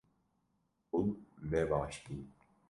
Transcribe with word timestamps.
Hûn 0.91 1.09
ne 1.49 1.61
baş 1.69 1.95
bûn 2.03 2.21